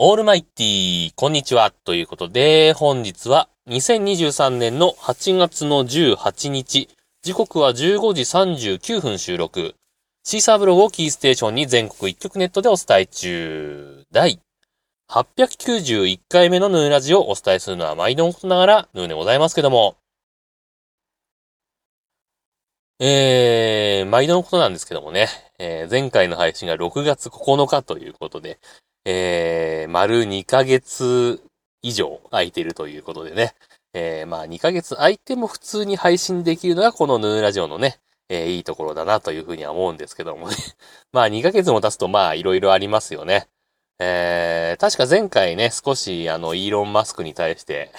[0.00, 1.72] オールマイティー、こんにちは。
[1.72, 6.88] ということで、本日は2023年の8月の18日、
[7.20, 9.74] 時刻は15時39分収録。
[10.22, 14.04] シーサーブログをキーステーションに全国一曲ネットでお伝え中。
[14.12, 14.40] 第
[15.10, 19.96] 891回目のヌーラジオをお伝えするのは毎度のことながらヌーでございますけども。
[23.00, 25.26] えー、毎度のことなんですけどもね、
[25.58, 28.60] えー、前回の配信が6月9日ということで、
[29.10, 31.40] えー、丸2ヶ月
[31.80, 33.54] 以上空いてるということでね。
[33.94, 40.56] えー、まあ2ヶ月空いても普通に配信できるのがこのヌーラジオのね、えー、いいところだなというふうには思うんですけどもね。
[41.10, 43.48] まあ2ヶ月も経つとまあいろいろありますよね。
[43.98, 47.90] えー、確か前回ね、少しあの、イーロン・マスクに対して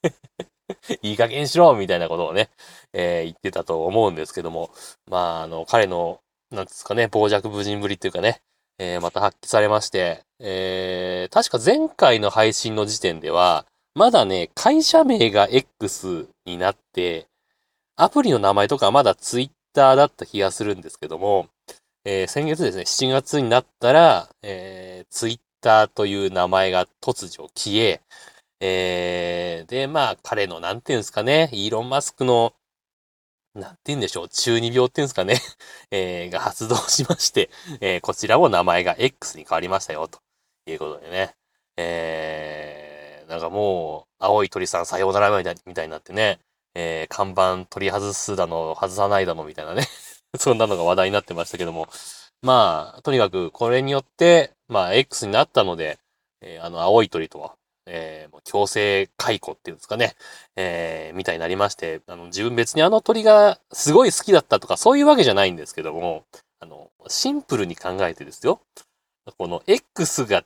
[1.02, 2.48] いい加減しろみたいなことをね、
[2.94, 4.70] えー、言ってたと思うんですけども、
[5.04, 8.40] まああの、彼の、なんですかね、傍若無人ぶりっていうかね、
[8.78, 17.28] えー、また発揮されまして、えー、確か前回の配信の時点では、まだね、会社名が X になって、
[17.96, 21.48] アプリの名前とかまだ Twitter だった気がするんですけども、
[22.04, 28.00] えー、先月ですね、7月になったら、えー、Twitter という名前が突如消え、
[28.60, 32.52] えー、で、まあ、彼の、なんていうんですかね、イーロン・マスクの
[33.56, 35.40] なんて言うんでしょう、中二病っていうんですかね、
[35.90, 40.20] えー、が発動しまして、えー、こちらも名前が X に変わりましたよ、と
[40.66, 41.34] いうことでね。
[41.78, 45.42] えー、なんかもう、青い鳥さんさようならみ
[45.74, 46.38] たいになってね、
[46.74, 49.88] えー、看板取り外すだの、外さないだの、みたいなね。
[50.38, 51.88] そんなのが話題になってましたけども。
[52.42, 55.98] まあ、とにかくこれによって、まあ、X になったので、
[56.42, 60.14] えー、あの、青い鳥とは、えー、強制解雇っていうんですかね、
[60.56, 66.24] えー、みたいになりまして、あの、自分別にあの鳥がすごい好きだったとかそういうわけじゃないんですけども、
[66.60, 68.60] あの、シンプルに考えてですよ。
[69.38, 70.44] この X が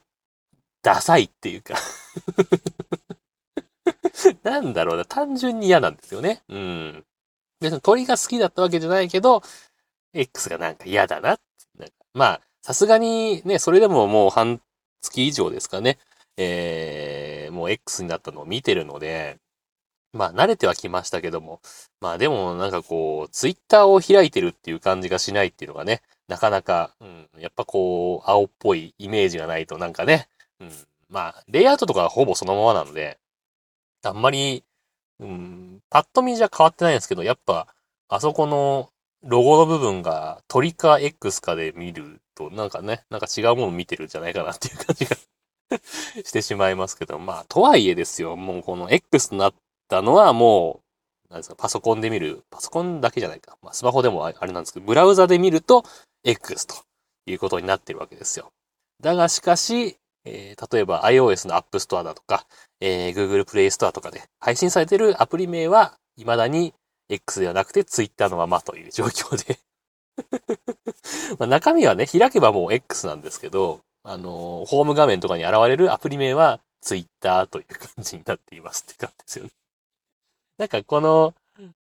[0.82, 1.74] ダサいっていうか
[4.42, 6.42] なんだろうな、単純に嫌なんですよね。
[6.48, 7.04] うん。
[7.60, 9.42] 別に鳥が好きだったわけじゃないけど、
[10.12, 11.38] X がなんか嫌だな。
[11.78, 14.60] なんかまあ、さすがにね、それでももう半
[15.00, 15.98] 月以上ですかね。
[16.36, 17.19] えー、
[17.60, 19.38] もう X になったのを見てるので、
[20.12, 21.60] まあ慣れてはきましたけども、
[22.00, 30.28] まあでもなんかこう、ツイッターを開いてるっていう感じがしないっていうのがね、なかなか、うん、やっぱこう、青っぽいイメージがないとなんかね、
[30.60, 30.70] うん、
[31.10, 33.18] まあ、レイアウトとかはほぼそのままなので、
[34.02, 34.64] あんまり、
[35.20, 37.66] うん、パッと見じゃ変わってないんですけど、やっぱ、
[38.08, 38.90] あそこの
[39.22, 45.16] ロゴの部分が鳥か X かで見ると、なんかね、なんか違うもの見てるんじゃないかなっていう感じが
[46.24, 49.54] してしまいますけど、まあ、とはいえですよ、もうこの X になっ
[49.88, 50.80] たのはも
[51.30, 53.56] う、なんですか、パソコンで見る、パソコンだけじゃないか。
[53.62, 55.84] まあ、スマホでもあれなんですけど、ブラウザで見ると
[56.24, 56.74] X と
[57.26, 58.52] いうことになってるわけですよ。
[59.00, 62.46] だがしかし、えー、例えば iOS の App Store だとか、
[62.80, 66.74] えー、Google Play Store とかで配信されてるアプリ名は未だに
[67.08, 69.58] X ではなくて Twitter のままという状況で
[71.38, 73.80] ま中身はね、開けばもう X なんですけど、
[74.10, 79.50] あの、ホーム画面とかに現れるアプリ名は Twitter という感じになっていますって感じですよね。
[80.58, 81.32] なんかこの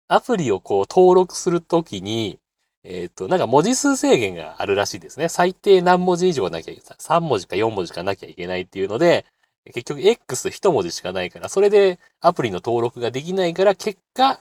[0.08, 2.38] アプリをこう登録するときに、
[2.84, 5.28] えっ、ー、と、なんか文字数制限があるらしいですね。
[5.28, 6.98] 最低何文字以上なきゃいけない。
[6.98, 9.26] 3文字か4文字かなきゃいけないっていうので、
[9.66, 14.40] 結局 X 一文字しかないから、それでアプリの登録ができないから、結果、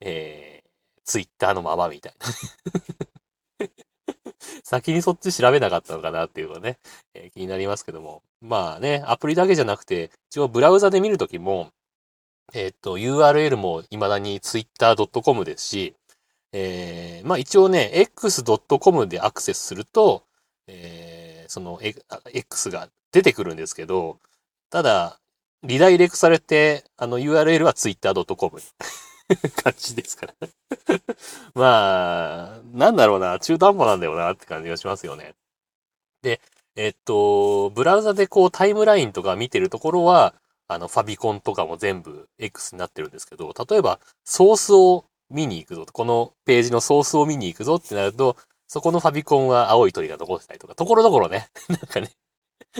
[0.00, 0.70] えー、
[1.04, 2.26] Twitter のままみたいな。
[4.64, 6.78] 先にそっち調べなかったのかなっていうのはね、
[7.14, 8.22] えー、気になりますけども。
[8.40, 11.70] まあね、アプリだけじゃなくて、一応ブラウザで見るときも、
[12.52, 15.94] えっ、と、URL も未だに twitter.com ですし、
[16.52, 20.24] えー、まあ一応ね、x.com でアクセスすると、
[20.66, 21.80] えー、その、
[22.32, 24.18] X が出てくるんですけど、
[24.70, 25.20] ただ、
[25.62, 28.60] リダイレクされて、あの URL は twitter.com
[29.62, 30.34] 感じですから
[31.54, 35.34] まあ、なんだろうな、中途半端なんだよなって感じがしますよね。
[36.22, 36.40] で、
[36.76, 40.34] えっと、ブラウザでこうタイムラインとか見てるところは、
[40.68, 48.36] あの、ファビコンとかも全部 X になってるんですけど、例えば、ソースを見に行くぞと、このページのソースを見に行くぞってなると、
[48.68, 52.10] そこのファビコンは青い鳥が残ってたりとか、ところどころね、 なんかね、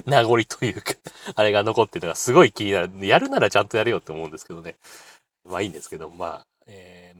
[0.07, 0.95] 名残というか
[1.35, 3.07] あれが残ってるのがすごい気になる。
[3.07, 4.77] やるならちゃんとやれよって思うんですけどね。
[5.45, 6.47] まあいいんですけど、まあ、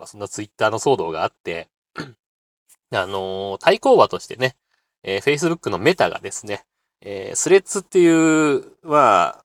[0.01, 1.69] まあそんなツイッターの騒動があって、
[2.93, 4.57] あのー、対抗馬としてね、
[5.03, 6.65] えー、Facebook のメタがですね、
[7.03, 9.45] えー、スレッズっていう、まあ、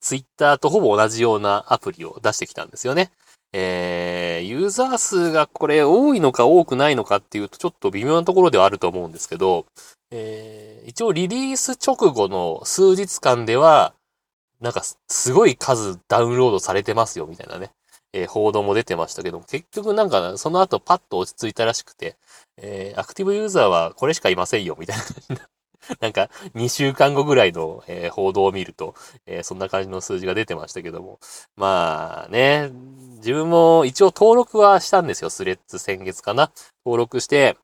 [0.00, 3.10] ツイッターとほぼ同じようなアプリを出してきたんですよね。
[3.52, 9.66] えー、ユーザー数がこれ多いのか多くないのかっていうとちょっと微妙なところではあると思うんですけど、
[10.12, 13.94] えー、一応リリース直後の数日間では、
[14.60, 17.72] なんかすごい数ダウンロードされてますよ、みたいなね。
[18.16, 22.16] えー、報道も出てましたけど、結局なんかその後パッと落ち着いたらしくて、
[22.56, 25.48] えー、アクティブユーザーはこれしかいませんよ、みたいな感じな。
[26.00, 28.94] なんか、2週間後ぐらいの、えー、報道を見ると、
[29.26, 31.20] えー、そんな感じの数字が出てましたけども。
[31.54, 32.70] まあね、
[33.18, 35.30] 自分も一応登録はしたんですよ。
[35.30, 36.50] スレッズ先月かな。
[36.84, 37.56] 登録して、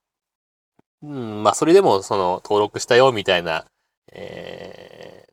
[1.02, 3.64] うん、まあそれでもその登録したよみたいな、
[4.12, 5.32] えー、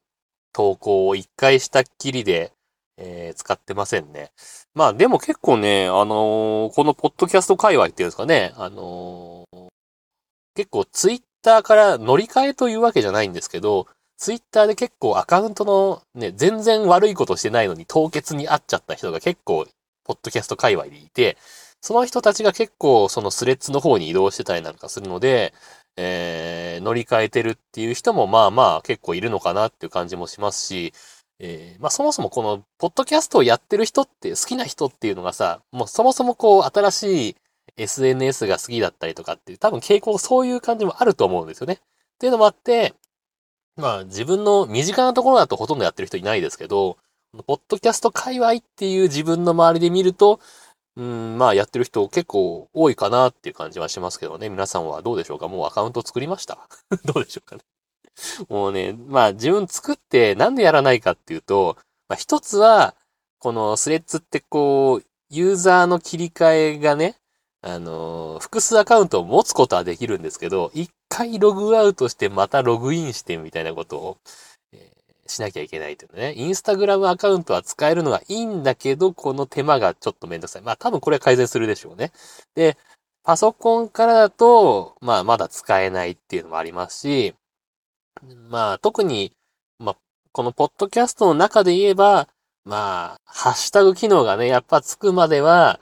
[0.53, 2.53] 投稿を一回したっきりで、
[3.01, 4.31] えー、使ってませんね。
[4.75, 9.67] まあでも結構ね、あのー、このポッドキャスト界隈っていうんですかね、あのー、
[10.55, 13.87] 結構ツイッターから乗り換えというわけじゃないんですけど、
[14.17, 19.65] ツイッターで結構アカウントのね、全然悪いことしてないのに凍結にあっちゃった人が結構、
[20.03, 21.37] ポッドキャスト界隈でいて、
[21.81, 25.53] その人たちが結構そのスレッズの方に移動してたりなんかするので、
[25.95, 30.93] えー、乗り換えてるっていう人もまあまあ結構いるのかなっていう感じもしますし、
[31.39, 37.35] えー、まあそもそもこのポッドキャストをやってる人って好きな人っていうのがさ、もうそもそもこう新しい
[37.77, 41.73] SNS が好きだったりとかっていう多分傾向そういう感じもあると思うんですよね。
[41.75, 41.77] っ
[42.19, 42.93] ていうのもあって、
[43.77, 46.97] まあ自分の身近なところだとほとんどやってる人いないですけど、
[47.47, 50.39] ポッドキャスト界隈っていう自分の周りで見ると、
[50.97, 54.49] うん、まあやってる人結構多いかなっていう感じはしますけどね。
[54.49, 55.47] 皆さんはどうでしょうか？
[55.47, 56.67] もうアカウント作りました？
[57.05, 57.61] どうでしょうかね？
[58.49, 61.77] もうね、まあ自分作ってなんでやらないかっていうと、
[62.07, 62.95] まあ一つは、
[63.39, 67.15] このスレッズってこう、ユーザーの切り替えがね、
[67.61, 74.17] あのー、複数アカウントを持つことはできるんですけど、一回ログアウトしてまたログインしてみたいなことを
[74.73, 74.91] え、
[75.27, 76.33] しなきゃいけないというね。
[76.35, 80.61] インスタグラムアカウントは使えるのはいいんだけど、この手間がちょっとめんどくさい。
[80.61, 82.11] まあ多分これは改善するでしょうね。
[82.55, 82.77] で、
[83.23, 87.35] パソコンからだと、まあまだ使えないっていうのもありますし、
[88.49, 89.33] まあ特に、
[89.79, 89.97] まあ
[90.31, 92.27] このポッドキャストの中で言えば、
[92.65, 95.79] まあ、ハッシュタグ機能がね、やっぱつくまでは、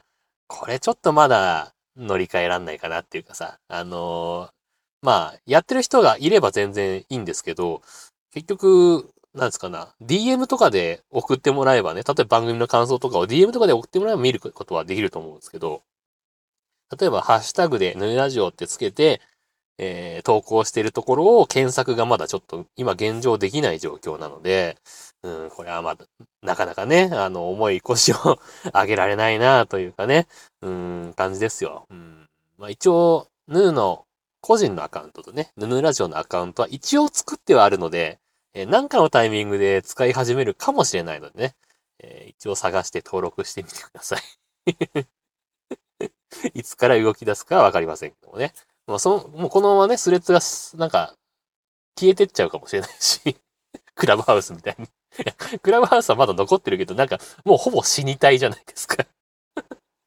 [0.47, 7.81] これちょっとまだ乗り換えらんないかなっていうかさ、あのー、まあ、やってる人がいれば全然いいんですけど、
[8.33, 15.83] 結局、なんですかな、DM とかで送ってもらえばね、例えば番組の感想とかを DM とかで送ってもらえば見ることはできると思うんですけど、
[16.97, 19.21] 例えばハッシュタグでヌラジオってつけて、
[19.77, 24.77] えー、投稿しているところを検索がまだちょっと今現状できない状況なので、
[25.23, 26.05] うん、これはまだ、
[26.41, 28.39] なかなかね、あの、重い腰を
[28.73, 30.27] 上げられないなというかね、
[30.61, 31.85] うん、感じですよ。
[31.89, 32.27] うん。
[32.57, 34.05] まあ一応、ヌーの
[34.41, 38.19] 個人のアカウントとね、ヌヌラジオのアカウントは一応作ってはあるので、
[38.53, 41.55] えー、なんかのタイミングで使い始めるかもしれないのでね、
[41.99, 44.21] えー、一応探して登録してみてください
[46.53, 48.53] いつから動き出すかはわかりませんけどもね。
[48.87, 50.39] もうその、もうこのままね、スレッズが、
[50.79, 51.13] なんか、
[51.99, 53.37] 消えてっちゃうかもしれないし
[53.95, 54.87] クラブハウスみたいに
[55.63, 59.05] クラブハウスはまだ残ってるけど、なんか、もうほぼ死にたいじゃないですか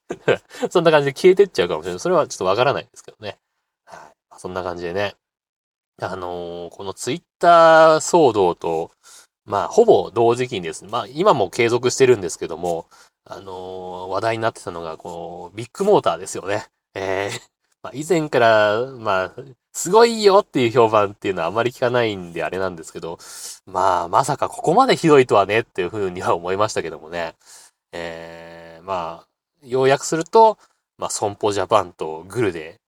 [0.71, 2.01] そんな感じで消えてっちゃうかもしれない。
[2.01, 3.39] それはちょっとわからないですけどね。
[3.85, 4.39] はい。
[4.39, 5.17] そんな感じでね。
[6.03, 8.91] あのー、このツイッター騒動と、
[9.45, 12.89] まあ、ほぼ同時期にですね、まあ、今も継続してるんですけども、
[13.25, 16.67] あのー、話題になってたのが、この、ビッグモーターですよね。
[16.95, 17.41] えー、
[17.83, 19.35] まあ、以前から、まあ、
[19.73, 23.19] すごいよっていう評判っていうのはあまり聞かないんであれなんですけど、
[23.67, 27.35] まあ、まさかここまでひどいとはねっていうふうには思いましたけどもね。
[27.93, 29.29] えー、まあ、
[29.63, 30.59] 要約すると、
[30.99, 32.81] まあ、損保ジャパンとグルで、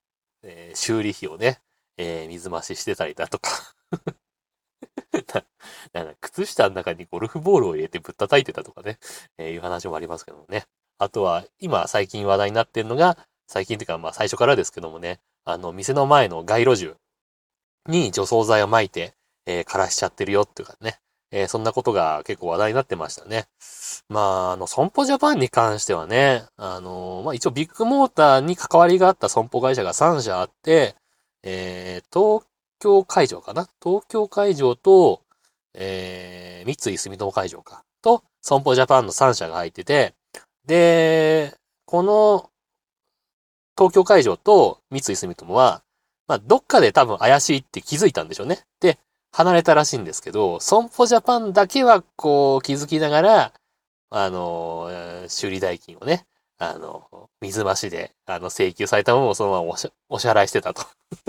[0.42, 1.60] えー、修理費をね、
[1.96, 3.74] えー、水増ししてたりだとか
[5.92, 6.04] な。
[6.04, 8.98] な靴下の中にゴルフボールを入れてぶったたいてたとかね、
[9.38, 10.64] えー、いう話もありますけどもね。
[10.98, 13.18] あとは、今最近話題になってるのが、
[13.52, 16.96] 最近っていうかまあ最初からですけどもね、あの、店の前の街路樹
[17.86, 19.12] に除草剤を撒いて、
[19.44, 20.98] えー、枯らしちゃってるよっていうかね、
[21.30, 23.44] えー、そんなことが結構話題になってましたね。
[24.08, 30.94] まあ、あの、損保ジャパンに関してはね、あの、まあ一応ビッグモーターに関わりがあった損保会社が3社あって、
[31.42, 32.46] えー、東
[32.78, 33.68] 京会場かな？
[33.82, 35.20] 東京会場と、
[35.74, 37.84] えー、三井住友会場か？
[38.00, 40.14] と、損保ジャパンの3社が入ってて、
[40.66, 41.54] で、
[41.84, 42.48] この、
[43.76, 45.82] 東京会場と三井住友は、
[46.28, 48.60] まあ、どっかで多分怪しいって気づいたんでしょうね。
[48.80, 48.98] で、
[49.32, 53.52] 離れたらしいんですけど、損保ジャパンだけはこう気づきながら、
[54.10, 54.90] あの、
[55.28, 56.26] 修理代金をね、
[56.58, 59.74] あの、水増しで、あの、請求されたものをそのまま
[60.10, 60.82] お支払いしてたと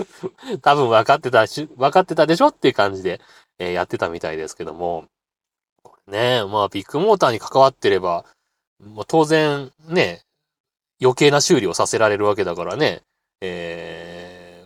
[0.62, 3.20] 多分分かってたし、分かってたでしょっていう感じで、
[3.58, 5.06] えー、やってたみたいですけども、
[5.82, 8.26] これね、まあ、ビッグモーターに関わってれば、
[8.80, 10.23] まあ、当然、ね、
[11.04, 13.02] 余計な修理をさせられるわけだからね、
[13.40, 14.64] え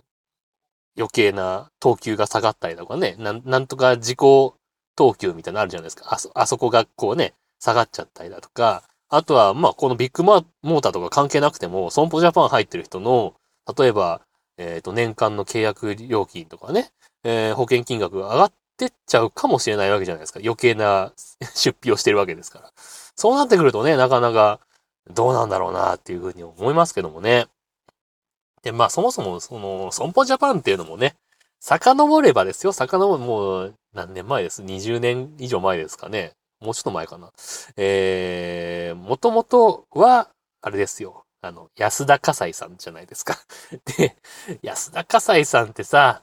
[0.97, 4.19] 余計な等級が下がったりとかね、なんなんとか自己
[4.97, 6.07] 等級みたいなのあるじゃないですか。
[6.13, 13.35] あそ、あそこがこうね、下がっちゃったりだとか、あとは、まあ、このビッグモーターとか関係なくても、損保ジャパン入ってる人の、
[13.79, 14.21] 例えば、
[14.59, 16.91] えっ、ー、と、年間の契約料金とかね、
[17.25, 20.41] えー、保険金額が上がってっちゃうかもしれないわけじゃないですか。
[20.43, 21.13] 余計な
[21.55, 22.73] 出費をしてるわけですから。
[22.77, 24.61] そうなってくるとね、なかなか
[25.11, 27.47] どうなんだろうなっていうふうに思いますけどもね。
[28.63, 31.15] で、まあそもそもその、損保ジャパンっていうのもね、
[31.61, 32.73] 遡ればですよ。
[32.73, 36.33] 遡る、もう何年前です ?20 年以上前ですかね。
[36.61, 37.33] もうちょっと前かな。
[37.77, 41.25] えー、もともとは、あれですよ。
[41.41, 43.39] あの、安田火災さんじゃないですか。
[43.97, 44.17] で、
[44.63, 46.23] 安田火災さんってさ、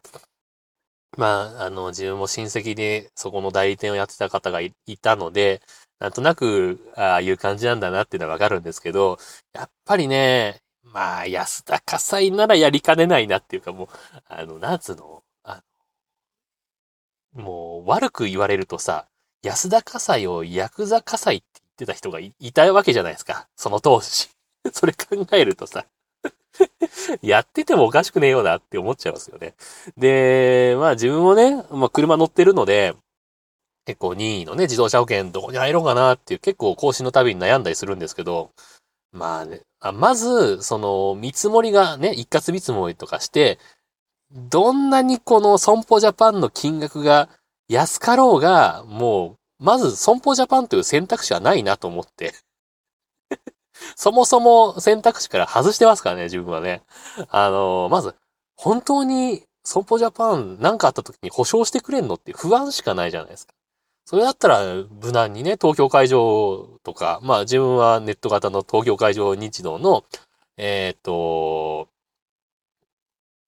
[1.18, 5.62] まあ、あの、自分も親戚でそこの代理店をやってた方がいたので、
[6.00, 9.18] なんとなく、ああいう感じなんだなっていうのはわかるんですけど、
[9.54, 13.88] やっぱりね、まあ、安田火災ならやりかねないなっていうか、もう、
[14.28, 15.62] あの、なんつうの、あ
[17.36, 19.08] の、もう、悪く言われるとさ、
[19.44, 23.48] 安田火災をヤクザ火災って言ってた人がいたわけじゃないですか。
[23.56, 24.30] その当時。
[24.74, 25.86] それ考えるとさ、
[27.22, 29.56] やっててもおかしくねえよなって思っちゃいますよね。
[29.98, 32.96] で、まあ自分もね、まあ車乗ってるので、
[33.86, 38.52] 結構任意のね、自動車保険どこに入ろうかなっていう結構更新のたびに悩んだりするんですけど、
[39.12, 43.60] まあね、あまず、その見積もりがね、一括見積もりとかして、
[44.32, 47.30] どんなにこの損保ジャパンの金額が
[47.68, 52.34] 安かろうが、もう、まず損保ジャパンという選択肢はないなと思って
[53.96, 56.82] そもそも選択肢から外してますからね、自分はね。
[57.30, 58.16] あの、まず、
[58.56, 63.54] 本当に損保ジャパン何かあった時に保証してくれんのって不安しかないじゃないですか。
[64.06, 64.64] それだったら
[65.02, 70.06] 無難にね、東京会場とか、まあ自分はネット型の東京会場日動の、
[70.58, 71.90] えっ、ー、と、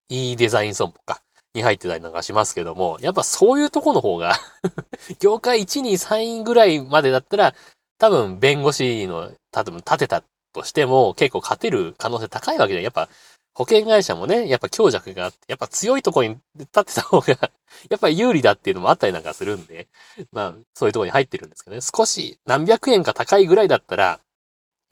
[0.09, 1.21] いいデザイン損保か、
[1.53, 4.35] に入ってたりなんかしますけども、やっぱそういうとこの方が
[5.19, 7.55] 業界1、2、3位ぐらいまでだったら、
[7.99, 10.23] 多分弁護士の、多分立てた
[10.53, 13.09] としても結構勝てる可能性高いわけで、やっぱ
[13.57, 17.27] 保険会社もね、やっぱ強弱があって、やっぱ強いとこに立ってた方が
[17.89, 19.87] やっぱり有利だっていうのもあったりなんかするんで、
[20.31, 21.81] まあ、そういうとこに入ってるんですけどね。
[21.81, 24.19] 少し何百円か高いぐらいだったら、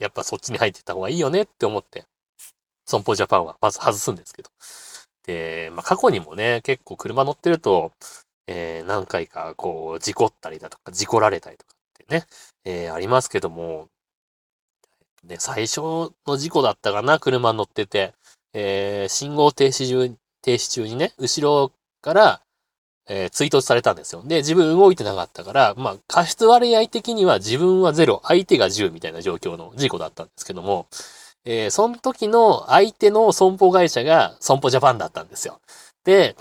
[0.00, 2.06] やっぱそっちに入ってた方がいいよねって思って、
[2.86, 4.50] 損保ジャパンはまず外すんですけど。
[5.26, 7.92] で、まあ過去にもね、結構車乗ってると、
[8.48, 12.26] えー、何回かこう、事故ったりだとか、事故られたりとかってね、
[12.64, 13.88] えー、ありますけども、
[15.22, 15.80] ね、最初
[16.26, 18.12] の事故だったかな、車乗ってて、
[18.58, 22.40] えー、信号停止中、停止中にね、後ろから、
[23.06, 24.22] えー、追突されたんですよ。
[24.24, 30.86] で、自分動いてなかったから、まあ、過失割合的には自分は0、相手が10みたいな状況の事故だったんですけども、
[31.44, 35.60] えー、その時の相手の損保会社が損保ジャパンだったんですよ。
[36.04, 36.34] で、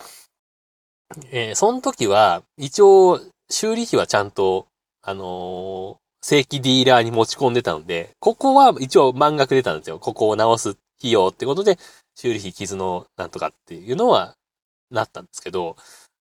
[1.32, 3.20] えー、その時は、一応、
[3.50, 4.68] 修理費はちゃんと、
[5.02, 10.00] あの正規ディーラーに持ち込んでたので、ここは一応満額出たんですよ。
[10.00, 11.78] ここを直す費用ってことで、
[12.16, 14.36] 修理費、傷のなんとかっていうのは
[14.92, 15.76] なったんですけど、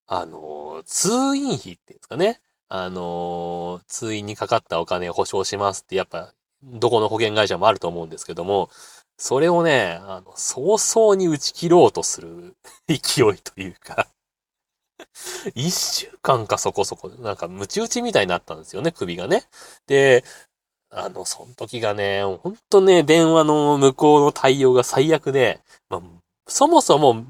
[0.07, 2.41] あの、通院費っていうんですかね。
[2.69, 8.71] あの、通院にかかったお金を保証しますって、やっぱ、どこの保険会社もあると思うんですけども、
[9.17, 12.57] それをね、あの、早々に打ち切ろうとする
[12.89, 12.99] 勢い
[13.43, 14.09] というか
[15.55, 19.45] 一週間かそこそこ、なんかムチ打ちみたいになったんですよね、首がね。
[19.87, 20.25] で、
[20.97, 25.61] あの、その時がね、ほんとね、電話の向こうの対応が最悪で、
[25.91, 26.03] まあ、
[26.47, 27.25] そもそも、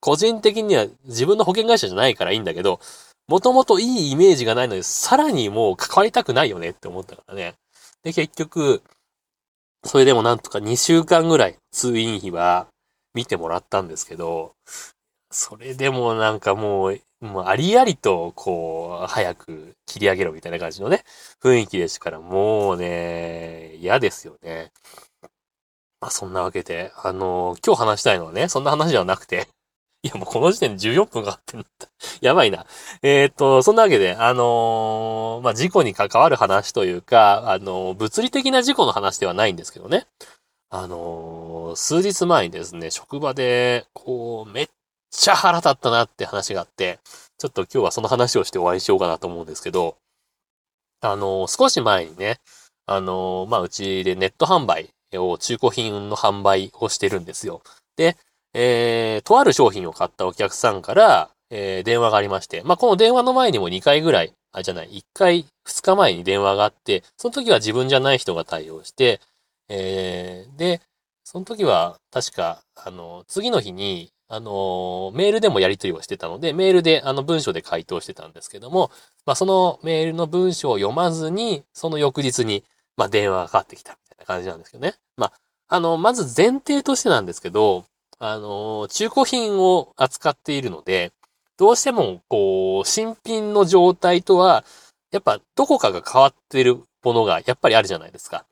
[0.00, 2.80] 個人的には自分の保険会社じゃないからいいんだけど、
[3.28, 7.54] もともといいイメージがないので、さらにもう関わりたくないよねって思ったからね。
[8.02, 8.82] で、結局、
[9.84, 12.66] それでもなんとか2週間ぐらい通院費は
[13.14, 14.52] 見てもらったんですけど、
[15.30, 21.04] それでもなんかもう、もうありありと、こう、早く切り上げろみたいな感じのね、
[21.42, 24.72] 雰囲気ですから、もうね、嫌ですよね。
[26.00, 29.48] まあそんなわけで、あの今日話したいのはね、そんな話ではなくて、
[30.04, 31.88] いやもうこの時点で14分かかってんだった。
[32.20, 32.66] やばいな。
[33.02, 40.06] えー、っと、そんなわけで、あのー、まあ事故に関わる話というか、あの、物理的な事故の話ではないんですけどね。
[40.68, 44.68] あの、数日前にですね、職場で、こう、めっ
[45.16, 46.98] ちゃ腹立ったなって話があって、
[47.38, 49.96] ちょっと今日はその話をして終わりにしようかなと思うんですけど、
[51.00, 52.38] あの、少し前にね、
[52.86, 57.62] あの、まあ、うちでネット販売を中古品の販売をしてるんですよ。
[57.96, 58.16] で、
[58.54, 69.20] えー、とある商品を買ったお客さんから、えー、電話がありまして、まあ、この電話の前にも2回ぐらい、あ、じゃない、1回、2日前に電話があって、その時は自分じゃない人が対応して、
[69.68, 70.80] えー、で、
[71.24, 78.90] その時は確か、あの、次の日に、あの、メールでもやり取りをしてたので、メールで、あの、文章で回答してたんですけども、
[79.26, 82.64] まあ、そのメールの文章を読まずに、その翌日に、
[82.96, 84.94] まあ、電話がかかってきたみたいな感じなんですけどね。
[85.16, 85.32] まあ、
[85.68, 87.84] あの、まず前提としてなんですけど、
[88.18, 91.12] あの、中古品を扱っているので、
[91.56, 94.64] どうしても、こう、新品の状態とは、
[95.12, 98.46] やっぱどこかが変わってるものがやっぱりあるじゃないですか。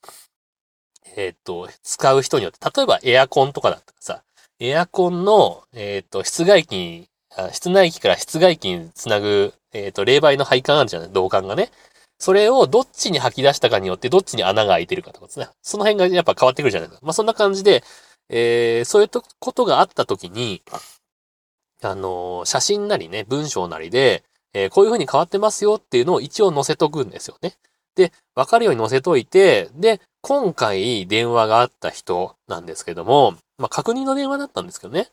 [1.17, 4.23] えっ、ー、と、使う人によって、例えばエアコンとかだったらさ、
[4.65, 7.09] エアコンの、えっ、ー、と、室外機に、
[7.51, 11.09] 室内機から室外機につなぐ、えっ、ー、と、冷媒の配管あるじゃない？
[11.09, 11.73] 導管がね。
[12.21, 15.49] それをどっちに吐き出したかによってどっちに穴が開いてるかとかですね。
[15.63, 17.07] その辺がやっぱ変わってくるじゃないですか。
[17.07, 17.83] まあ、そんな感じで、
[18.29, 20.63] えー、そういうことがあった時に、
[21.83, 24.23] あの写真なりね、文章なりで、
[24.55, 27.55] えー、こういう風に変わってますよっていうのを一応載せとくんですよね。
[27.97, 35.09] で、わかるように載せといて、で、今回電話があった人なんですけども、まあ、確認の電話だったんですけどね。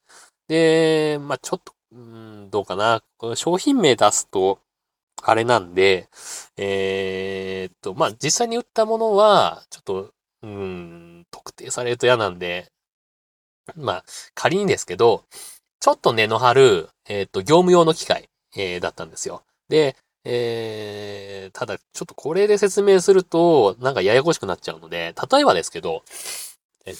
[0.47, 3.03] で、まあ、ちょっと、うん、どうかな。
[3.17, 4.59] この商品名出すと、
[5.21, 6.09] あれなんで、
[6.57, 12.71] えー、っと、まあ、実際に売ったものは、ちょっと、うん、特定されると嫌なんで、
[13.75, 15.25] まあ、仮にですけど、
[15.79, 19.43] ちょっと根の張る、えー、っと、業務用の機械、えー、だったんですよ。
[19.69, 26.03] で、えー、ただ、ちょっとこれで説明すると、なんかややこしくなっちゃうので、例えばですけど、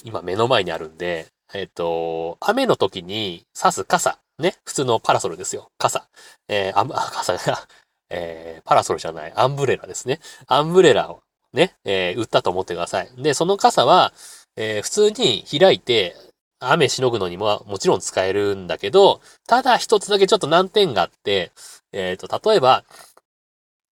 [0.04, 4.20] 今目の前にあるんで、えっ、と、雨の時に刺す傘。
[4.40, 4.56] ね。
[4.66, 5.72] 普通のパラソルですよ。
[5.78, 6.08] 傘。
[6.48, 7.68] えー、あ、 傘が、
[8.10, 9.34] えー、パラソルじゃない。
[9.36, 10.20] アンブレラですね。
[10.48, 11.22] アンブレラを
[11.54, 13.10] ね、えー、売ったと思ってください。
[13.18, 14.14] で、その傘は、
[14.56, 16.16] えー、普通に開いて、
[16.62, 21.52] 雨しのぐのにももちろん使えるんだけど、ただ一つだけちょっと難点があって、
[21.94, 22.84] えっ、ー、と、例えば、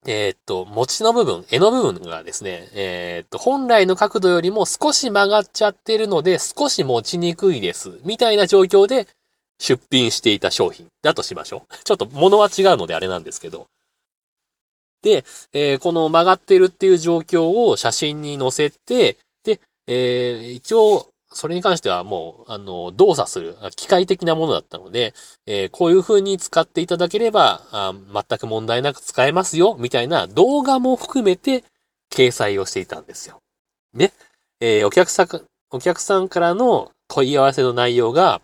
[0.07, 7.99] えっ、と、餅の部分、柄の部分がですね、えっ、と、本来の角度よりも少し曲がっちゃってるので、少し持ちにくいです。
[8.05, 9.05] みたいな状況で
[9.59, 11.83] 出品していた商品だとしましょう。
[11.83, 13.67] ちょっと物は違うのであれなんですけど。
[15.01, 25.13] で、えー、この曲がってるっていう状況を写真に載せて、で、えー、一応、それに関してはもう、あの、動作する、機械的なものだったので、
[25.45, 31.63] えー、こういう風に使っていただければあ、全く問題なく使えますよ、みたいな動画も含めて
[32.09, 33.41] 掲載をしていたんですよ。
[33.93, 34.13] ね。
[34.59, 35.27] えー、お客さん、
[35.69, 38.41] お客さんからの問い合わせの内容が、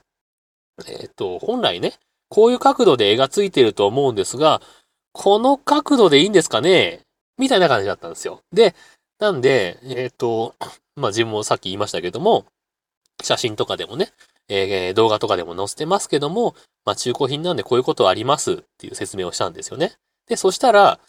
[0.88, 1.93] えっ、と、本来ね、
[2.30, 4.62] こういう角度で絵がついてると思うんですが、
[5.13, 7.02] この角度でいいんですかね
[7.38, 8.41] みたいな感じだったんですよ。
[8.52, 8.76] で、
[9.19, 10.56] なんで、えっ、と、
[10.96, 12.46] まあ、自分もさっき言いましたけども、
[13.21, 14.12] 写真とかでもね、
[14.49, 19.93] えー、動画とかでも載せてますけども、まあ、中古品なんでこういうことありますっていう説明をしたんですよね。
[20.28, 20.99] で、そしたら、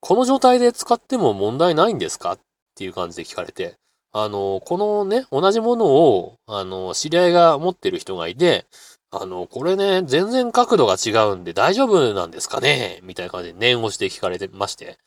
[0.00, 2.38] この状態で使っても問題ないんですかっ
[2.74, 3.76] ていう感じで聞かれて、
[4.12, 8.64] あの、このね、同じものを、あの、知り合いが持ってる人がいて、
[9.10, 13.00] あの、これね、全然角度が違うんで大丈夫なんですかね？
[13.02, 14.98] みたいな感じで念をして聞かれてまして。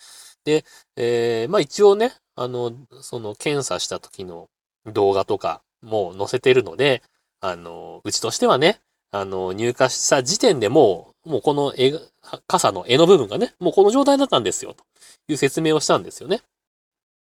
[0.44, 4.50] で、えー、まあ一応ね、あの、その検査した時の
[4.88, 7.02] 動画とかもう載せてるので、
[7.40, 8.80] あの、うちとしてはね、
[9.12, 11.94] あの、入荷した時点でもう、もうこの絵、
[12.48, 14.84] 傘の絵の部分がね、もうこの状態だったんですよ、と
[15.28, 16.42] いう説明をしたんですよね。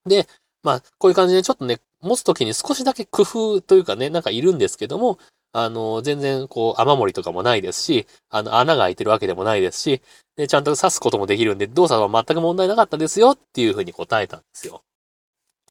[0.06, 0.28] で、
[0.64, 5.20] まあ、こういう感じでちょっとね、持つときに少しだけ工夫というかね、なんかいるんですけども、
[5.54, 10.02] あの、全然こう、雨漏りとかもないですし、あの、穴が開いてるわけでもないですし、
[10.36, 14.84] で、ちゃんと刺すこともできるんで、動作は全く問題なかったですよっていうふうに答えたんですよ。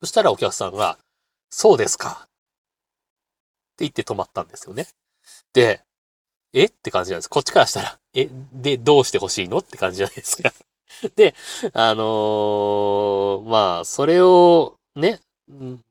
[0.00, 0.98] そしたらお客さんが、
[1.50, 2.26] そうですか。
[3.74, 4.86] って言って止まったんですよね。
[5.52, 5.80] で、
[6.52, 6.66] え？
[6.66, 7.28] って感じなんです。
[7.28, 9.58] こっちからしたら、え、で、どうしてほしいの？
[9.58, 10.52] って感じじゃないですか。
[11.16, 11.34] で、
[11.72, 15.20] あのー、まあ、それをね、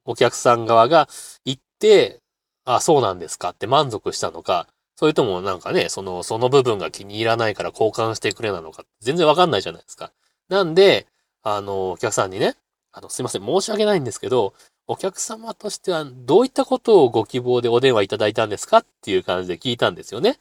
[0.06, 1.10] お客さん側が
[1.44, 2.22] 言って、
[2.66, 3.50] あ、そうなんですか？
[3.50, 10.14] って満足したのか、それともなんかね、その、その部分が気に入らないから交換してくれなのか、全然わかんないじゃないですか。
[10.48, 11.08] なんで、
[11.42, 12.56] あの、お客さんにね、
[12.94, 14.54] あの、すいません、申し訳ないんですけど、
[14.88, 20.38] お客様としてはどういったことをご希望でお電話いただいたんですかっていう感じで聞いたんですよね。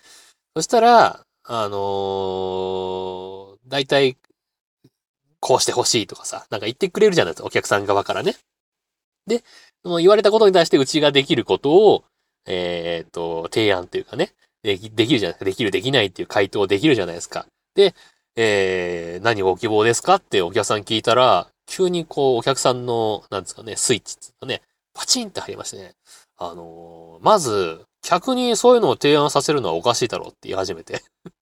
[0.56, 4.16] そしたら、あのー、大体、
[5.40, 8.36] こうしてほしいとかさ、なんか言ってくれるじゃないですか、お客さん側からね。
[9.26, 9.44] で、
[9.84, 12.04] その言われたことに対してうちができることを、
[12.46, 15.44] えっ、と、提案というかね、でき、できるじゃないですか。
[15.44, 17.46] できる、できないっていう回答できるじゃないですか。
[17.74, 17.94] で、
[18.36, 24.62] えー、何ご希望ですかってお客さん聞いたら、急にこう、お客さんの、なんですかね、スイッチっていうかね、
[24.94, 25.94] パチンって入りましてね。
[26.36, 31.02] あのー、まず、客にそういうのを提案させるのはおかしいだろうって言い始めて。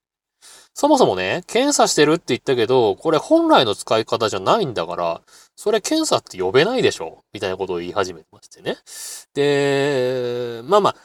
[0.75, 5.23] そもそもね、検査してるって言ったけど、これ本来の使い方じゃないんだから、
[5.57, 8.79] それ検査って呼べないでしょみたいなことを言い始めてましてね。
[9.35, 10.97] で、まあまあ、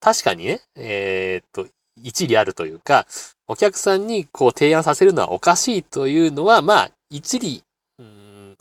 [0.00, 1.70] 確かにね、えー、っと、
[2.02, 3.06] 一理あるというか、
[3.46, 7.62] お客さんにこう提案させるのはおかしいというのは、まあ、一理、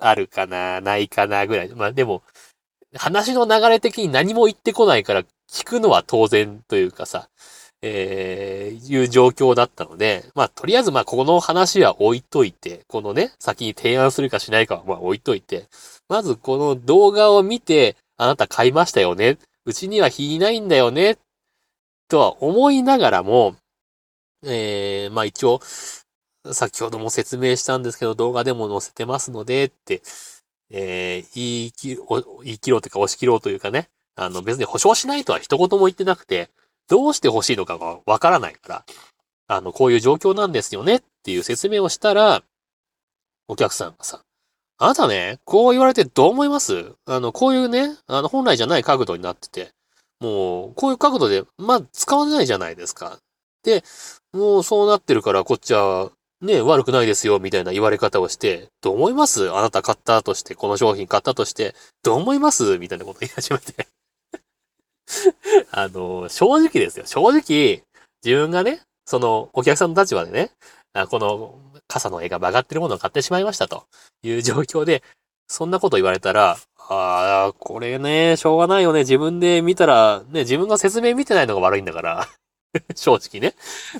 [0.01, 1.69] あるかな、ないかなぐらい。
[1.69, 2.23] まあでも、
[2.95, 7.29] 話の流れ的に何も言ってこないから聞くのは当然というかさ、
[7.81, 15.67] えー、いう状況だったので、まあ、とりあえずまあ、この話は置いといて、このね、先に提案するかしないかはまあ置いといて、
[16.09, 19.37] まずこの動画を見て、あなた買いましたよね？
[19.65, 21.17] うちには火いないんだよね？
[22.09, 23.55] とは思いながらも、
[24.43, 25.61] えー、まあ一応、
[26.53, 30.01] 先ほども説明したんですけど、動画でも載せてますので、って、
[30.69, 36.49] えー、言い切ろ、言い切ろうというか押し切ろうというかね、あの別に保証しないとは一言も言ってなくて、
[36.87, 38.85] どうして欲しいのかがわからないから、
[39.47, 42.43] あの、こういう状況なんですよねっていう説明をしたら、
[43.47, 44.21] お客さんがさ、
[44.77, 46.93] あなたね、こう言われてどう思います？
[47.05, 49.71] あの、こういうね、あの、本来じゃない角度になってて、
[50.19, 53.19] もう、こういう角度で、まあ、使わないじゃないですか。
[53.63, 53.83] で、
[54.31, 59.51] もうそうなってるから、こっちは、ね、悪くないですよ、みたいな言われ方をして、どう思います？
[59.51, 62.77] あなた買ったとして、この商品買ったとして、どう思います？
[62.77, 63.87] みたいなこと言い始めて
[65.71, 67.05] あの、正直ですよ。
[67.05, 67.83] 正直、
[68.23, 70.51] 自分がね、その、お客さんの立場でね、
[71.09, 73.83] この傘の絵が曲がってるものを買ってしまいましたと
[74.23, 75.03] いう状況で、
[75.47, 76.57] そんなこと言われたら、
[76.91, 78.99] ああ、これね、しょうがないよね。
[78.99, 82.27] 自分で見たら、ね、自分が説明見てないのが悪いんだから。
[82.95, 83.55] 正直ね。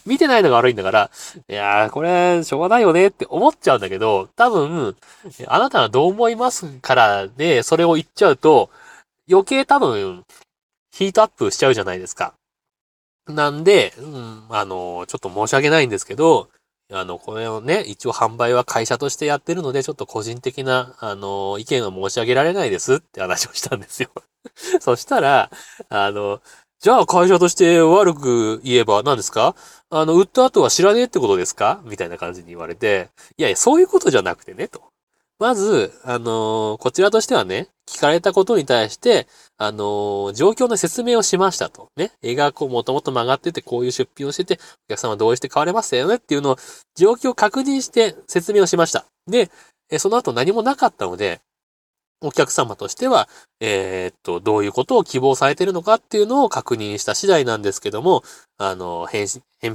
[0.06, 1.12] 見てないのが悪いんだから、
[1.48, 4.96] いやー、これ、しょうがないよねって思っちゃうんだけど、多分、
[5.48, 8.70] あなたはどう思いますからで、それを言っちゃうと、
[9.30, 10.26] 余計多分、
[10.92, 12.34] ヒートアップしちゃうじゃないですか。
[13.28, 16.50] なんで、うん、あの、ちょっと申し訳ないんですけど、
[16.92, 24.10] あの、これをね、一応販売は会社としてやってるので、ちょっと個人的な、あの、意見を申し上げられないですって話をしたんですよ。
[24.82, 25.52] そしたら、
[25.90, 26.42] あの、
[26.82, 29.54] じゃあ会社として悪く言えば何ですか？
[29.90, 31.82] あの、売った後は知らねえってことですか？
[31.84, 34.82] みたいな感じに言われて、いやいや、そういうことじゃなくてね、と。
[35.40, 41.90] まず、あのー、こちらとしてはね、聞かれたことに対して、あのー、状況の説明をしましたと。
[41.98, 42.14] ね。
[42.22, 46.58] 絵がこう、もともと曲がってて、こういう出品をしてて、お客様同意して買われましたよねっていうのを、
[46.96, 49.06] 状況を確認して説明をしました。
[49.28, 49.50] で、
[49.98, 51.42] その後何もなかったので、
[52.22, 53.30] お客様としては、
[53.60, 58.24] えー、っと、どういうことを希望されているのかっていうのを確認した次第なんですけども、
[58.58, 59.28] あの、返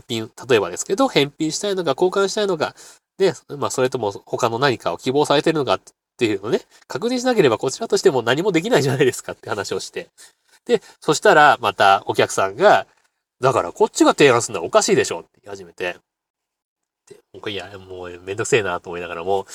[0.07, 2.74] 品、例えばですけど、返品したいのか交換したいのか、
[3.18, 5.80] で、まあ、それとも他の何かを希望されているのかっ
[6.16, 10.09] ていうのをね、確認しなければこちらとしても何もできないじゃないですかって話をして。
[10.66, 12.87] で、そしたら、またお客さんが、
[13.40, 15.96] だからこっちが提案するのはおかしいでしょって言い始めて。
[17.49, 19.47] いや、もうめんどくせえなと思いながらも、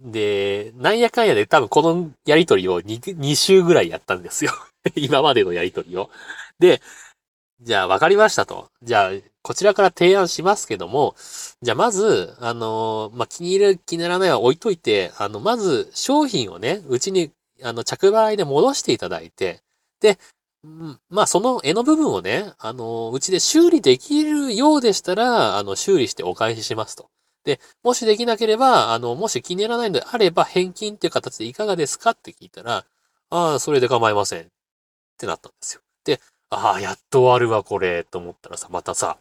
[0.00, 4.52] で、なんやかんやで多分このやりとりを 2, 2週ぐらいやったんですよ。
[4.96, 6.10] 今までのやりとりを。
[6.58, 6.80] で、
[7.62, 8.70] じゃあ分かりましたと。
[8.82, 9.10] じゃあ、
[9.42, 11.14] こちらから提案しますけども、
[11.62, 17.30] じゃあまず、あの、まあ、気に入る気にならないは置いといて、あの、まず商品をね、うちに、
[17.62, 19.60] あの、着払いで戻していただいて、
[20.00, 20.18] で、
[21.08, 27.08] まあ、その絵の部分をね、あの、うちで修理できるようでしたら、あの、修理してお返ししますと。
[27.44, 32.84] で、もしできなければ、あの、もし気に入らないのであれば、返金っていう形でいかがですかって聞いたら、
[33.30, 34.42] ああ、それで構いません。
[34.42, 34.46] っ
[35.18, 35.80] てなったんですよ。
[36.04, 36.20] で、
[36.50, 39.18] ああ、やっと終わるわ、これ、と思ったらさ、またさ、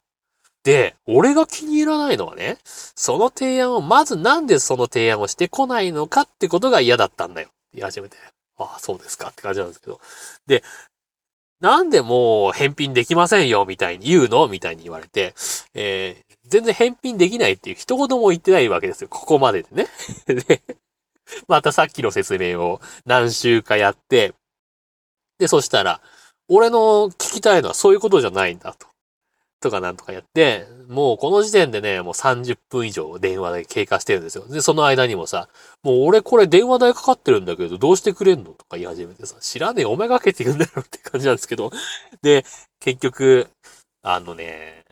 [0.63, 7.49] で、俺が気に入らないのはね、その提案を、まずなんでその提案をしてこないのかってことが嫌だったんだよ。
[7.73, 8.17] 言い始めて。
[8.57, 10.01] ああ、そうですかって感じなんですけど。
[10.45, 10.63] で、
[11.61, 15.33] なんでもう返品できませんよ、みたいに言うのみたいに言われて、
[15.73, 19.09] えー、全然返品できないっていう一言も言ってないわけですよ。
[19.09, 19.87] ここまででね。
[20.25, 20.61] で、
[21.47, 24.33] またさっきの説明を何週かやって、
[25.37, 26.01] で、そしたら、
[26.47, 28.88] 俺の聞きたいのはそういうことじゃないんだと。
[29.59, 34.47] とかなんとかやって、もうこの時点でね、もう30分以上電話で経過してるんですよ。
[34.47, 35.49] で、その間にもさ、
[35.83, 41.71] もう俺これ電話代かかってるんだけど、どうしてくれんのとか言い始めてさ、知らねえ、お前がけて言うんだろって感じなんですけど。
[42.21, 42.45] で、
[42.79, 43.49] 結局、
[44.01, 44.83] あのね、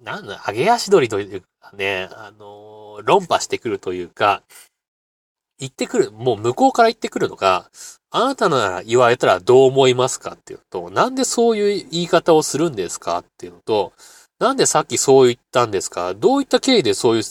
[0.00, 4.42] なんだ、上げ足取りというかね、あの、論破してくるというか、
[5.58, 7.70] 言ってくる、もう向こうから言ってくるのが、
[8.14, 13.92] あなたなら言われたらどう思いますかっていうと、なんでそういう言い方をするんですかっていうのと、
[14.38, 16.14] なんでさっきそう言ったんですか？
[16.14, 17.22] どういった経緯でそういう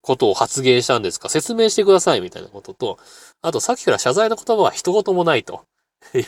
[0.00, 1.28] ことを発言したんですか？
[1.28, 2.98] 説明してくださいみたいなことと、
[3.42, 5.64] あとさっきから謝罪の言葉は一言もないと。
[6.14, 6.24] いや、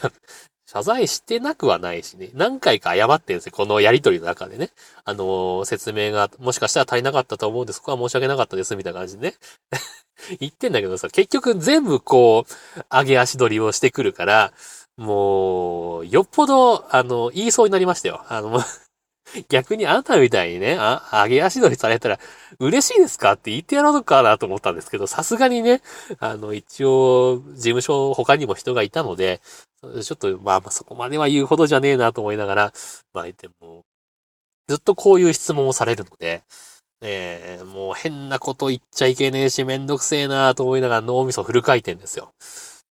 [0.70, 2.28] 謝罪してなくはないしね。
[2.34, 3.52] 何回か謝ってるんですよ。
[3.52, 4.68] このやりとりの中でね。
[5.06, 9.34] あのー、説明がもしかしたら足りなかったと思うんで、そこは申し訳なかったです、みたいな感じでね。
[10.40, 14.52] 言ってんだけどさ、結局全部こう、上げ足取りをしてくるから、
[14.98, 18.26] もう、よっぽど、あの、言いそうになりましたよ。
[18.28, 18.60] あの、
[19.48, 22.18] 逆にあなたみたいにね、あ、上げ足取りされたら
[22.58, 25.82] 嬉しいですかって言ってやろうかなと思ったんですけど、さすがにね、
[26.18, 29.40] あの、一応、事務所他にも人がいたので、
[30.02, 32.72] ちょっと、まあ、まあそこまでは言うほどじゃねえなと思いながら、
[33.12, 33.84] まあ、でも、
[34.68, 36.42] ずっとこういう質問をされるので、
[37.00, 42.32] えー、もう変なこと言っちゃいけねえし、めんどくせえなと思いながら脳みそフル回転ですよ。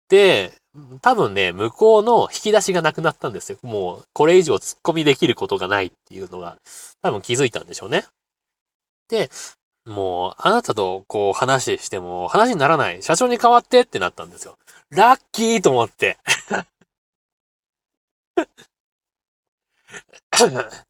[0.09, 0.53] で、
[1.01, 3.57] 多分ね、向こうの引き出しがなくなったんですよ。
[3.63, 6.57] もう、これ以上突っ込みできることがないっていうのが、
[7.01, 8.05] 多分気づいたんでしょうね。
[9.09, 9.29] で、
[9.85, 13.01] もう、あなたとこう話しても話にならない。
[13.01, 14.57] 社長に代わってってなったんですよ。
[14.89, 16.17] ラッキーと思って。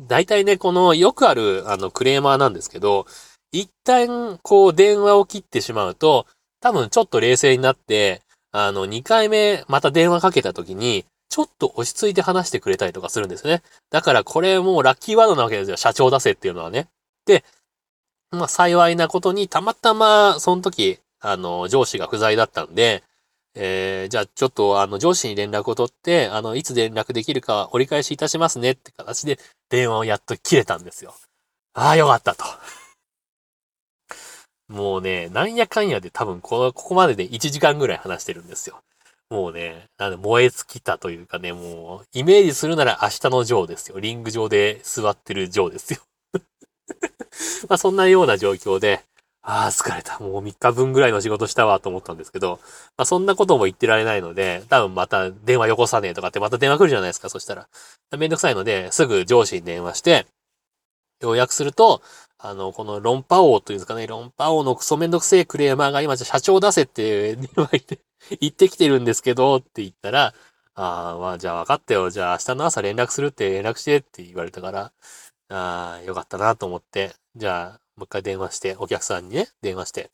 [0.00, 3.06] 大体ね、このよくあるあのクレーマーなんですけど、
[3.52, 6.26] 一旦こう電話を切ってしまうと、
[6.60, 8.23] 多分ちょっと冷静になって、
[8.56, 13.62] あの、2回目また電話かけた時に、ちょっと落ち着いて話してくれたりとかするんですね。
[13.90, 15.76] だからこれもうラッキーワードなわけですよ。
[15.76, 16.86] 社長出せっていうのはね。
[17.26, 17.42] で、
[18.30, 23.02] まあ幸いなことにたまたまその時、あの、上司が不在だったんで、
[23.56, 31.16] えー、じゃあちょっとあの上司に連絡を取って、あの、いつ連絡できるか折り返しいたしますねって形で電話をやっと切れたんですよ。
[31.72, 32.44] ああ、よかったと。
[34.68, 38.80] もうね、なんやかんやで多分この、ここまでで1時間ぐらい話してるんですよ。
[39.30, 43.98] もうね、なんで燃え尽きたというかね、もう、イメージするなら明日のジョーですよ。
[44.00, 46.00] リング上で座ってるジョーですよ。
[47.68, 49.02] まあそんなような状況で、
[49.46, 50.18] ああ、疲れた。
[50.20, 52.60] もう3日分ぐらいの仕事したわと思ったんですけど、
[52.96, 57.68] まあそんなことも言ってられないので、多分また電話よこさねえとかってまた電話来るじゃないですか、そしたら。
[58.16, 60.26] めんどくさいので、すぐ上司に電話して、
[61.24, 62.02] 要約すると、
[62.38, 67.36] あの、この論破王というんですかね、論破王のクソめんどくせえクレーマーが今じゃ社長出せって、
[68.40, 70.34] 言ってきてるんですけどって言ったら、
[70.74, 72.10] ああ、まあじゃあ分かったよ。
[72.10, 74.92] じゃあ明日の朝連絡するって連絡してって言われたから、
[75.48, 80.10] ああ、よかったなと思って、じゃあもう一回電話して、お客さんにね、電話して。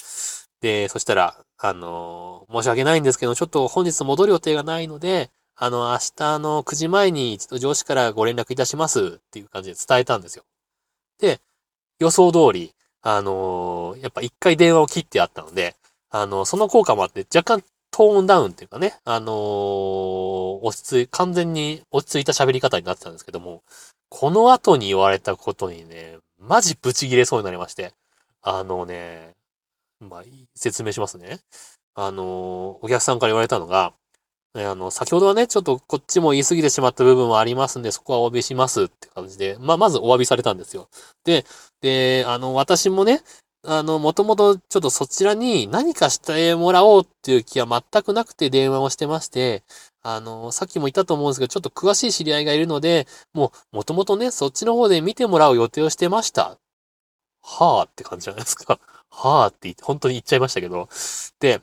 [0.60, 10.44] で、そしたら、あの、申し訳ないんですけど、ちょっと本日戻る予定がないので、あの、明日の9時前に一度上司からご連絡いたしますっていう感じで伝えたんですよ。
[11.20, 11.40] で、
[11.98, 15.76] 予想通り、あのー、やっぱ一回電話を切ってあったので、
[16.10, 23.62] あのー、その効果もあって若干トーンダウンっていうかね、あのー、落ち着い、完全に落ち着いた喋り方になってたんですけども、
[24.08, 27.92] この後に言われたことにね、マジブチ切れそうになりまして。
[28.42, 29.34] あのね、
[30.00, 30.22] まあ、
[30.54, 31.40] 説明しますね。
[31.94, 33.92] あの、お客さんから言われたのが、
[34.54, 40.88] あの、先ほどはね、ちょっとこっちも言い過ぎてしまった部分はありますんで、そこはお詫びしますって感じで、まあ、まずお詫びされたんですよ。
[41.24, 41.44] で、
[41.80, 43.22] で、あの、私もね、
[43.64, 49.62] あの、もともとちょっとそちらに何かしてもらおうっていう気は全くなくて電話をしてまして、
[50.02, 56.58] あの、さっきも言ったと思うんですけど、ちょっと詳しい知り合いがいるので、もう、もともとね、そっちの方で見てもらう予定をしてました。
[57.42, 58.80] はぁって感じじゃないですか。
[59.10, 60.88] はぁってって、本当に言っちゃいましたけど。
[61.40, 61.60] で、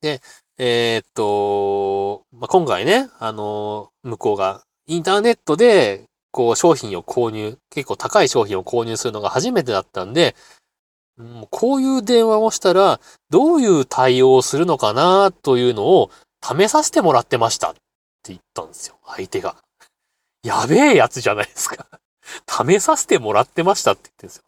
[0.00, 0.20] で、
[0.58, 10.36] えー、っと、まあ、今回ね、あの、向こうがインターネットで、こう、商品を購入、結構高い商品を購入するのが初めてだったんで、
[11.16, 16.10] もうこういう電話をしたら、どういう対応をするのかなというのを
[16.42, 17.80] 試させてもらってましたって
[18.28, 19.56] 言ったんですよ、相手が。
[20.44, 21.86] やべえやつじゃないですか。
[22.48, 24.42] 試させてもらってましたって言ってるんですよ。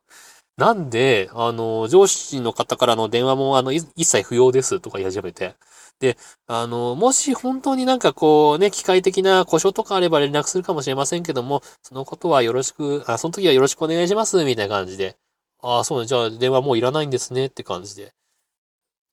[0.57, 5.55] なんで、あの、上司の方からの電話も、あの、一切不要ですとか言い始めて。
[5.99, 15.17] で、あの、もし本当になんかこうね、機械的な故障とかあれば連絡するかもしれませんけども、そのことはよろしく、あ、その時はよろしくお願いします、みたいな感じで。
[15.61, 18.13] ああ、そうね、じゃあ電話もういらないんですねって感じで、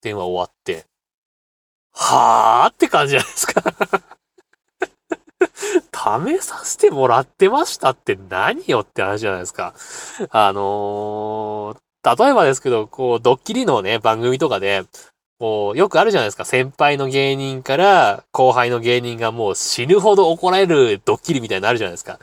[0.02, 0.86] 電話終わって、
[1.94, 3.64] はーって感じじゃないですか
[6.36, 9.74] 試させてもらってましたって何よって話じゃないですか。
[10.32, 14.84] あのー、例えばですけど、こう、ドッキリのね、番組とかで、
[15.40, 16.46] こう、よくあるじゃないですか。
[16.46, 22.20] 先輩の芸人から後輩の芸人がもう死ぬほど怒られるドッキリみたいになるじゃないですか。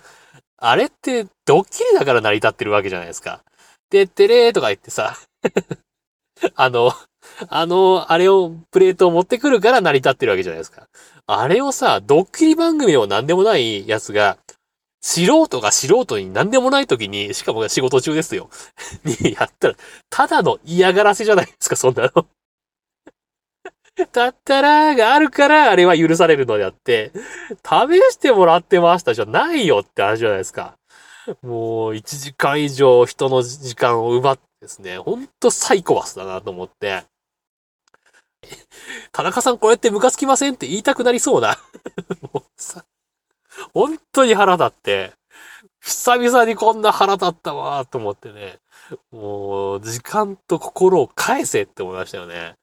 [0.59, 3.43] あれってドッキリだから成り立ってるわけじゃないですか。
[3.91, 5.17] てってれーとか言ってさ、
[6.55, 6.93] あの、
[7.49, 10.87] あの、あれを、プレートを持ってくるから成り立ってるわけじゃないですか。
[11.27, 14.39] あれをさ、ドッキリ番組を何でもないやつが、
[15.03, 18.51] 素人が素人に何でもない時に、しかも仕事中ですよ。
[19.05, 19.75] にやったら、
[20.11, 22.27] ただの嫌がらせじゃないですか、そんなの。
[24.07, 27.13] だったらがあるからあれは許されるのであって、
[27.65, 30.77] 試してもらってましたじゃないよって話じゃないですか。
[31.43, 37.05] もう1時間以上人の時間を奪ってですね、ほんとサイコパスだなと思って、
[39.13, 41.59] 田中さんこれってムカつきませんって言いたくなりそうな
[42.33, 42.85] もうさ、
[43.73, 45.13] 本当に腹立って、
[45.81, 48.59] 久々にこんな腹立ったわと思ってね。
[49.13, 52.55] もう、時間と心を返せって思いましたよね。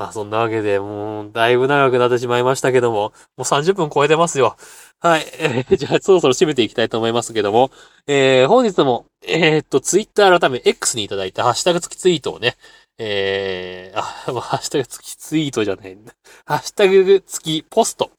[0.00, 4.56] まあそんなわけで、もう、だいぶ長くなってしまいましたけども、もう30分超えてますよ。
[4.98, 5.26] はい。
[5.38, 7.70] えー、じゃあ、そろそろ締めていきたいと思いますけども、
[8.06, 12.56] えー、本日も、えー、っと、ツイッター改め X にいただいたハッシュタグ付きツイートをね、
[12.96, 16.14] えー、あ、ハッシュタグ付きツイートじゃないんだ。
[16.46, 18.10] ハッシュタグ付きポスト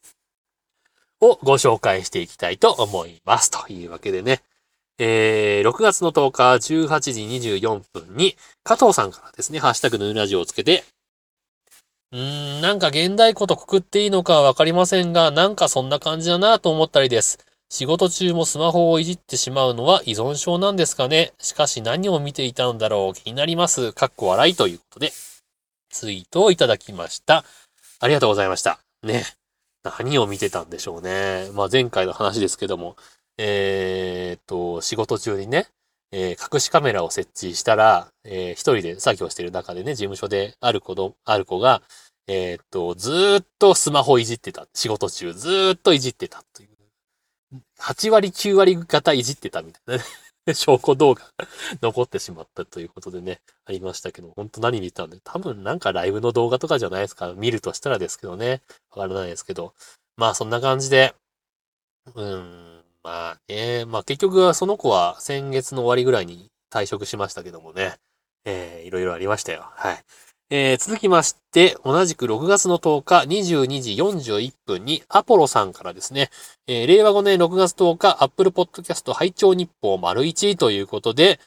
[1.20, 3.50] をご紹介していきたいと思います。
[3.50, 4.44] というわけでね、
[5.00, 7.22] えー、6月の10日18時
[7.58, 10.84] 24分に、加藤さんからですね、ハッシュタグヌーラジオをつけて、
[12.14, 17.40] うーん、なんか現代ことくくっていいのかわかりませんが、なんかそんな感じだなと思ったりです。
[17.70, 23.94] 仕事中もスマホをいじってしまうのは依存症なんですかねしかし何を見ていたのだろう気になります。
[23.94, 25.14] かっこ笑いということで、
[25.90, 27.46] ツイートをいただきました。
[28.02, 28.80] ありがとうございました。
[29.04, 29.24] ね。
[29.84, 31.50] 何を見てたんでしょうね。
[31.54, 32.98] まあ前回の話ですけども、
[33.38, 35.68] えー、っと、仕事中にね、
[36.12, 41.82] えー、隠しカメラを設置したら、えー、一人で作業してる中でね、事務所である子ど、ある子が、
[42.28, 44.68] えー、っと、ずーっとスマホいじってた。
[44.74, 46.72] 仕事中、ずーっといじってたという。
[47.80, 50.04] 8割、9割型いじってたみたいなね。
[50.56, 51.32] 証拠動画
[51.82, 57.34] 残ってしまったということでね、ありましたけど、本当何見たんで、多分なんかライブの動画とかじゃないですか。
[57.34, 58.62] 見るとしたらですけどね。
[58.92, 59.74] わからないですけど。
[60.18, 61.14] まあそんな感じで、
[62.16, 62.71] うん、
[63.04, 67.96] まあね、まあ結局はその子は先月の終わりぐらいに退職しましたけどもね、
[68.46, 69.66] えー、いろいろありましたよ。
[69.76, 70.04] はい。
[70.54, 76.30] えー、続きまして、同じく6月の10日22時41分にアポロさんからですね、
[76.68, 81.40] えー、令和5年6月10日、アップルポッドキャスト拝聴日報丸1ということで、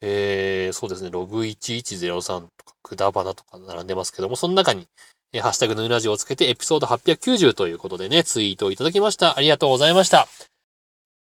[0.00, 4.86] えー、そうですね、ログ1103とか、くだばなとか並んでますけども、その中に、
[5.34, 9.36] えー、ハッシュタグヌーラジオをつけてエピソード890ということでね、ツイートをいただきました。
[9.36, 10.28] ありがとうございました。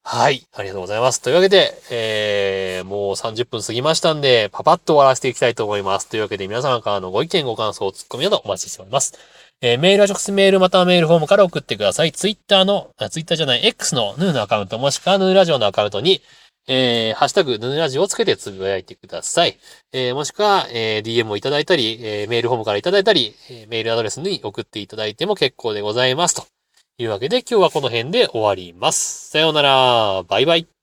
[0.06, 0.46] はい。
[0.52, 1.22] ありがとうございます。
[1.22, 6.10] というわけで、えー、もう30分過ぎましたんで、パパッと終わらせていきたいと思います。
[6.10, 9.14] というわけで、皆様からのご意見、ご感想、ツッコミなどお待ちしております。
[9.62, 12.12] えー、メールは直接メールまたはメールフォームから送ってください。
[12.12, 16.20] ツイッターの、あツイッターじゃない、X のヌーのアカウント、もしくはヌーラジオのアカウントに、
[16.68, 19.58] えー、ハッシュタグ、ヌーラジオをつけてつぶやいてください。
[19.92, 26.34] えー、もしくは、えー、DM をいただいたり、えー、メールフォームからいただいたり、えー、メールアドレスに送っていただいても結構でございます。
[26.34, 26.53] と
[26.96, 29.28] というわけで、今日はこの辺で終わります。
[29.30, 30.22] さようなら。
[30.28, 30.73] バイバイ。